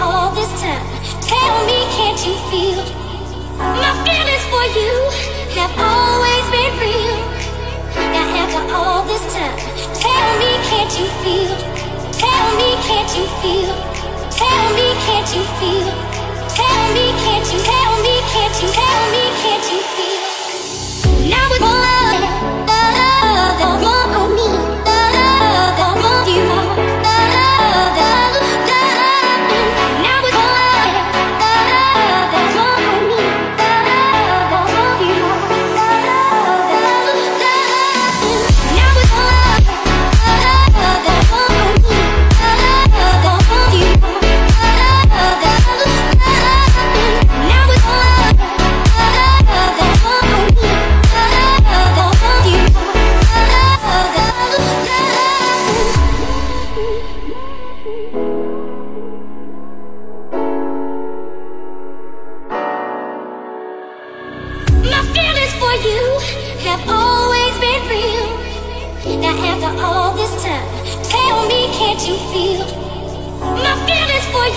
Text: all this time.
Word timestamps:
all 0.00 0.30
this 0.34 0.60
time. 0.60 0.97